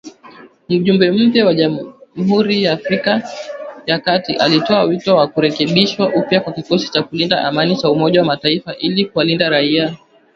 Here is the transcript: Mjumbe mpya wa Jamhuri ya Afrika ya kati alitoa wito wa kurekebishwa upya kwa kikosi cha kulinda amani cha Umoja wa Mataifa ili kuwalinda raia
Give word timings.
Mjumbe 0.69 1.05
mpya 1.11 1.45
wa 1.45 1.53
Jamhuri 1.53 2.63
ya 2.63 2.71
Afrika 2.73 3.21
ya 3.85 3.99
kati 3.99 4.33
alitoa 4.35 4.83
wito 4.83 5.15
wa 5.17 5.27
kurekebishwa 5.27 6.13
upya 6.15 6.41
kwa 6.41 6.53
kikosi 6.53 6.89
cha 6.91 7.03
kulinda 7.03 7.41
amani 7.43 7.75
cha 7.77 7.89
Umoja 7.89 8.19
wa 8.19 8.25
Mataifa 8.27 8.75
ili 8.75 9.05
kuwalinda 9.05 9.49
raia 9.49 9.97